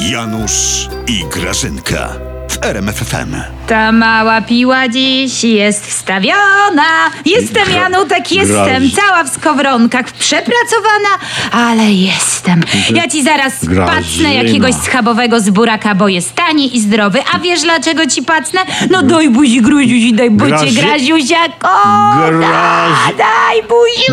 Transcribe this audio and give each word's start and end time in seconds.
Janusz 0.00 0.88
i 1.06 1.24
Grażynka 1.30 2.08
w 2.50 2.64
RMFFM. 2.64 3.34
Ta 3.66 3.92
mała 3.92 4.40
piła 4.40 4.88
dziś 4.88 5.44
jest 5.44 5.86
wstawiona. 5.86 7.10
Jestem 7.24 7.64
Gra- 7.64 7.74
Janutek, 7.76 8.32
jestem 8.32 8.82
Graż- 8.82 8.94
cała 8.96 9.24
w 9.24 9.28
skowronkach, 9.28 10.06
przepracowana, 10.12 11.08
ale 11.52 11.90
jestem. 11.92 12.62
Ja 12.94 13.08
ci 13.08 13.22
zaraz 13.22 13.64
Grażyna. 13.64 13.86
pacnę 14.02 14.34
jakiegoś 14.34 14.74
schabowego 14.74 15.40
z 15.40 15.50
buraka, 15.50 15.94
bo 15.94 16.08
jest 16.08 16.34
tani 16.34 16.76
i 16.76 16.80
zdrowy. 16.80 17.18
A 17.34 17.38
wiesz 17.38 17.60
dlaczego 17.62 18.06
ci 18.06 18.22
pacnę? 18.22 18.60
No 18.90 19.02
daj 19.02 19.28
buzi 19.30 19.62
gruziuzi, 19.62 20.12
daj 20.14 20.30
bucie 20.30 20.50
Graży- 20.50 20.80
graziusia, 20.80 21.36
kocha, 21.58 22.16
Graż- 22.30 23.16
daj 23.18 23.62
buzi. 23.62 24.12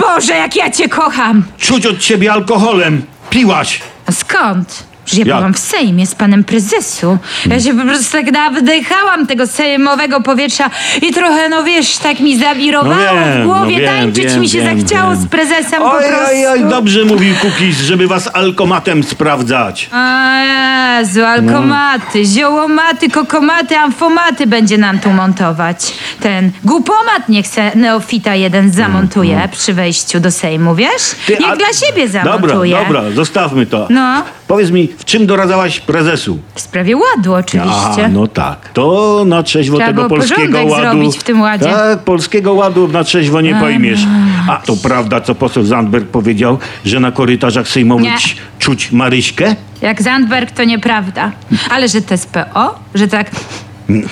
Boże, 0.00 0.32
jak 0.34 0.56
ja 0.56 0.70
cię 0.70 0.88
kocham. 0.88 1.44
Czuć 1.58 1.86
od 1.86 1.98
ciebie 1.98 2.32
alkoholem. 2.32 3.02
Piłaś. 3.30 3.80
A 4.08 4.12
Skąd? 4.12 4.84
Że 5.06 5.18
ja 5.22 5.24
byłam 5.36 5.54
w 5.54 5.58
Sejmie 5.58 6.06
z 6.06 6.14
panem 6.14 6.44
prezesu. 6.44 7.18
Ja 7.50 7.60
się 7.60 7.74
po 7.74 7.82
prostu 7.84 8.12
tak 8.12 8.32
nawdychałam 8.32 9.26
tego 9.26 9.46
sejmowego 9.46 10.20
powietrza 10.20 10.70
i 11.02 11.12
trochę, 11.12 11.48
no 11.48 11.64
wiesz, 11.64 11.96
tak 11.98 12.20
mi 12.20 12.38
zawirowało 12.38 12.94
No 12.94 13.24
wiem, 13.24 13.42
w 13.42 13.46
głowie. 13.46 13.60
no 13.60 13.66
wiem, 13.80 13.86
Tańczyć 13.86 14.24
wiem, 14.24 14.40
mi 14.40 14.48
się 14.48 14.60
wiem, 14.60 14.80
zachciało 14.80 15.16
z 15.16 15.26
prezesem 15.26 15.82
po 15.82 15.92
Oj, 15.92 16.04
prostu. 16.04 16.24
oj, 16.28 16.46
oj, 16.46 16.64
dobrze 16.70 17.04
mówił 17.04 17.34
Kukiz, 17.42 17.80
żeby 17.80 18.06
was 18.08 18.30
alkomatem 18.32 19.02
sprawdzać. 19.02 19.88
A 19.92 20.96
Jezu, 21.00 21.20
No. 21.20 21.26
alkomaty, 21.28 22.24
ziołomaty, 22.24 23.10
kokomaty, 23.10 23.76
amfomaty 23.76 24.46
będzie 24.46 24.78
nam 24.78 24.98
tu 24.98 25.10
montować. 25.10 25.92
Ten 26.20 26.50
głupomat 26.64 27.28
niech 27.28 27.46
se 27.46 27.70
neofita 27.74 28.34
jeden 28.34 28.70
zamontuje 28.72 29.48
przy 29.52 29.72
wejściu 29.74 30.20
do 30.20 30.30
Sejmu, 30.30 30.74
wiesz? 30.74 31.02
Ty, 31.26 31.32
niech 31.40 31.50
a- 31.50 31.56
dla 31.56 31.66
siebie 31.86 32.08
zamontuje. 32.08 32.76
Dobra, 32.76 33.00
dobra, 33.02 33.16
zostawmy 33.16 33.66
to. 33.66 33.86
No. 33.90 34.22
Powiedz 34.48 34.70
mi, 34.70 34.88
w 34.98 35.04
czym 35.04 35.26
doradzałaś 35.26 35.80
prezesu? 35.80 36.38
W 36.54 36.60
sprawie 36.60 36.96
ładu 36.96 37.34
oczywiście. 37.34 37.72
Aha, 37.76 38.08
no 38.12 38.26
tak. 38.26 38.68
To 38.72 39.22
na 39.26 39.42
trzeźwo 39.42 39.76
Trzeba 39.76 39.88
tego 39.90 40.02
było 40.08 40.18
polskiego 40.18 40.40
porządek 40.40 40.70
ładu. 40.70 40.82
zrobić 40.98 41.18
w 41.18 41.22
tym 41.22 41.40
ładzie. 41.40 41.64
Tak, 41.64 41.98
polskiego 41.98 42.52
ładu 42.52 42.88
na 42.88 43.04
trzeźwo 43.04 43.40
nie 43.40 43.54
pojmiesz. 43.54 44.00
A 44.48 44.56
to 44.56 44.76
prawda, 44.76 45.20
co 45.20 45.34
poseł 45.34 45.64
Zandberg 45.64 46.06
powiedział, 46.08 46.58
że 46.84 47.00
na 47.00 47.12
korytarzach 47.12 47.68
sejmowych 47.68 48.04
Nie. 48.04 48.16
czuć 48.58 48.92
Maryśkę? 48.92 49.56
Jak 49.82 50.02
Zandberg 50.02 50.50
to 50.50 50.64
nieprawda. 50.64 51.32
Ale 51.70 51.88
że 51.88 52.02
to 52.02 52.16
SPO? 52.16 52.78
Że 52.94 53.08
tak. 53.08 53.30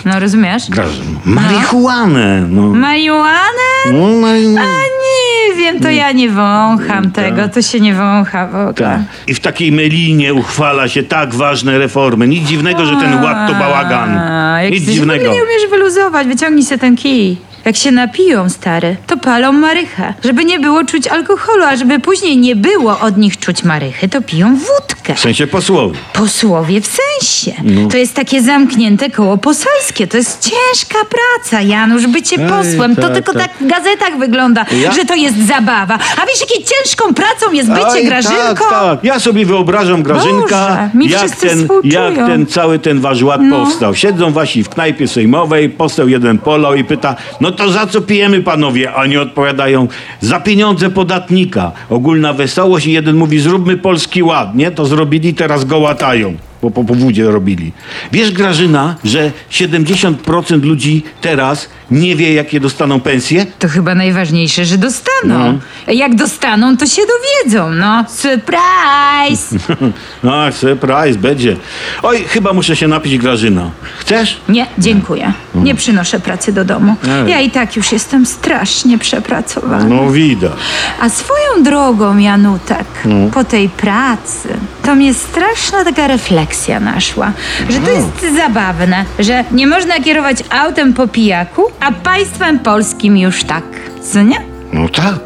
No 0.04 0.20
rozumiesz? 0.20 0.70
Grażyn, 0.70 1.18
marihuanę. 1.24 2.46
No. 2.50 2.62
Marihuanę? 2.62 3.68
No, 3.92 3.98
mari- 4.08 4.56
A 4.58 4.62
nie 4.62 5.23
wiem, 5.56 5.80
to 5.80 5.90
ja 5.90 6.12
nie 6.12 6.30
wącham 6.30 7.10
tego, 7.12 7.48
to 7.48 7.62
się 7.62 7.80
nie 7.80 7.94
wącha 7.94 8.46
w 8.46 8.54
ogóle. 8.54 8.74
Tak. 8.74 9.00
I 9.26 9.34
w 9.34 9.40
takiej 9.40 9.72
melinie 9.72 10.34
uchwala 10.34 10.88
się 10.88 11.02
tak 11.02 11.34
ważne 11.34 11.78
reformy. 11.78 12.28
Nic 12.28 12.48
dziwnego, 12.48 12.86
że 12.86 12.96
ten 12.96 13.24
ład 13.24 13.48
to 13.48 13.54
bałagan. 13.54 14.18
A, 14.18 14.62
Jak 14.62 14.72
Nic 14.72 14.80
w 14.80 14.82
ogóle 14.84 14.94
dziwnego. 14.94 15.24
nie 15.24 15.42
umiesz 15.42 15.70
wyluzować, 15.70 16.26
wyciągnij 16.26 16.64
sobie 16.64 16.78
ten 16.78 16.96
kij. 16.96 17.36
Jak 17.64 17.76
się 17.76 17.90
napiją, 17.92 18.50
stary, 18.50 18.96
to 19.06 19.16
palą 19.16 19.52
marychę. 19.52 20.14
Żeby 20.24 20.44
nie 20.44 20.58
było 20.60 20.84
czuć 20.84 21.06
alkoholu, 21.08 21.64
a 21.64 21.76
żeby 21.76 21.98
później 22.00 22.36
nie 22.36 22.56
było 22.56 23.00
od 23.00 23.16
nich 23.16 23.38
czuć 23.38 23.64
marychy, 23.64 24.08
to 24.08 24.22
piją 24.22 24.56
wódkę. 24.56 25.14
W 25.14 25.20
sensie 25.20 25.46
posłowie. 25.46 25.98
Posłowie 26.12 26.80
w 26.80 26.86
sensie. 26.86 27.62
No. 27.64 27.88
To 27.88 27.96
jest 27.96 28.14
takie 28.14 28.42
zamknięte 28.42 29.10
koło 29.10 29.36
poselskie. 29.38 30.06
To 30.06 30.16
jest 30.16 30.50
ciężka 30.50 30.98
praca, 31.04 31.62
Janusz, 31.62 32.06
bycie 32.06 32.36
Ej, 32.42 32.48
posłem. 32.48 32.96
to 32.96 33.02
tak, 33.02 33.12
tylko 33.14 33.32
tak. 33.32 33.42
tak 33.42 33.56
w 33.60 33.66
gazetach 33.66 34.18
wygląda, 34.18 34.64
Ja- 34.82 34.92
że 34.92 35.04
to 35.04 35.14
jest 35.14 35.46
zabawa. 35.46 35.94
A 35.94 36.26
wiesz, 36.26 36.40
jakie 36.40 36.64
ciężką 36.64 37.14
pracą 37.14 37.52
jest 37.52 37.70
bycie 37.70 37.86
Oj, 37.86 38.04
Grażynką? 38.06 38.36
Tak, 38.44 38.70
tak. 38.70 39.04
Ja 39.04 39.20
sobie 39.20 39.46
wyobrażam, 39.46 40.02
Grażynka, 40.02 40.68
Boże, 40.68 40.90
mi 40.94 41.08
jak, 41.08 41.36
ten, 41.36 41.58
współczują. 41.60 42.02
jak 42.02 42.14
ten 42.14 42.46
cały 42.46 42.78
ten 42.78 43.00
wasz 43.00 43.22
ład 43.22 43.40
No. 43.42 43.56
powstał. 43.64 43.94
Siedzą 43.94 44.32
wasi 44.32 44.64
w 44.64 44.68
knajpie 44.68 45.08
sejmowej, 45.08 45.70
poseł 45.70 46.08
jeden 46.08 46.38
polał 46.38 46.74
i 46.74 46.84
pyta, 46.84 47.16
no 47.40 47.52
to 47.54 47.70
za 47.70 47.86
co 47.86 48.00
pijemy 48.00 48.42
panowie? 48.42 48.92
A 48.92 48.94
oni 48.94 49.16
odpowiadają, 49.16 49.88
za 50.20 50.40
pieniądze 50.40 50.90
podatnika. 50.90 51.72
Ogólna 51.90 52.32
wesołość 52.32 52.86
i 52.86 52.92
jeden 52.92 53.16
mówi, 53.16 53.38
zróbmy 53.38 53.76
polski 53.76 54.22
ład, 54.22 54.54
nie? 54.54 54.70
To 54.70 54.86
zrobili, 54.86 55.34
teraz 55.34 55.64
go 55.64 55.78
łatają. 55.78 56.36
Bo 56.64 56.70
po 56.70 56.84
powódzie 56.84 57.24
robili. 57.24 57.72
Wiesz, 58.12 58.30
Grażyna, 58.32 58.96
że 59.04 59.32
70% 59.50 60.62
ludzi 60.62 61.02
teraz 61.20 61.68
nie 61.90 62.16
wie, 62.16 62.32
jakie 62.34 62.60
dostaną 62.60 63.00
pensje? 63.00 63.46
To 63.58 63.68
chyba 63.68 63.94
najważniejsze, 63.94 64.64
że 64.64 64.78
dostaną. 64.78 65.58
No. 65.86 65.92
Jak 65.92 66.14
dostaną, 66.14 66.76
to 66.76 66.86
się 66.86 67.02
dowiedzą. 67.02 67.70
No, 67.70 68.04
surprise! 68.08 69.56
No, 70.22 70.52
surprise, 70.52 71.18
będzie. 71.18 71.56
Oj, 72.02 72.24
chyba 72.28 72.52
muszę 72.52 72.76
się 72.76 72.88
napić, 72.88 73.18
Grażyna. 73.18 73.70
Chcesz? 73.98 74.40
Nie, 74.48 74.66
dziękuję. 74.78 75.32
Nie 75.54 75.74
przynoszę 75.74 76.20
pracy 76.20 76.52
do 76.52 76.64
domu. 76.64 76.94
Ej. 77.08 77.30
Ja 77.30 77.40
i 77.40 77.50
tak 77.50 77.76
już 77.76 77.92
jestem 77.92 78.26
strasznie 78.26 78.98
przepracowana. 78.98 79.84
No 79.84 80.10
widać. 80.10 80.52
A 81.00 81.08
swoją 81.08 81.62
drogą, 81.62 82.18
Janutek, 82.18 82.86
No. 83.04 83.30
po 83.30 83.44
tej 83.44 83.68
pracy, 83.68 84.48
to 84.84 84.94
mnie 84.94 85.14
straszna 85.14 85.84
taka 85.84 86.06
refleksja 86.06 86.80
naszła, 86.80 87.32
że 87.68 87.80
to 87.80 87.90
jest 87.90 88.36
zabawne, 88.36 89.04
że 89.18 89.44
nie 89.50 89.66
można 89.66 89.94
kierować 89.94 90.36
autem 90.50 90.92
po 90.92 91.08
pijaku, 91.08 91.62
a 91.80 91.92
państwem 91.92 92.58
polskim 92.58 93.16
już 93.16 93.44
tak. 93.44 93.64
Co 94.12 94.22
nie? 94.22 94.36
No 94.72 94.88
tak. 94.88 95.20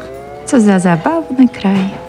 Co 0.45 0.61
za 0.61 0.79
zabawny 0.79 1.49
kraj. 1.49 2.08